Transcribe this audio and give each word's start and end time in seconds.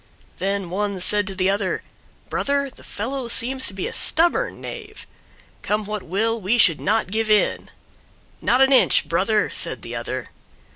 Then 0.39 0.71
one 0.71 0.99
said 0.99 1.27
to 1.27 1.35
the 1.35 1.51
other, 1.51 1.83
"Brother, 2.27 2.71
the 2.71 2.83
fellow 2.83 3.27
seems 3.27 3.67
to 3.67 3.73
be 3.75 3.85
a 3.85 3.93
stubborn 3.93 4.59
knave; 4.59 5.05
come 5.61 5.85
what 5.85 6.01
will, 6.01 6.41
we 6.41 6.57
should 6.57 6.81
not 6.81 7.11
give 7.11 7.29
in." 7.29 7.69
"Not 8.41 8.61
an 8.61 8.73
inch, 8.73 9.07
brother," 9.07 9.51
said 9.51 9.83
the 9.83 9.95
other. 9.95 10.31